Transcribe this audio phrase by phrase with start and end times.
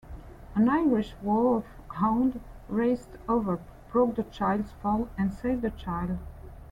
[0.55, 3.59] An Irish Wolfhound raced over,
[3.91, 6.17] broke the child's fall and saved the child.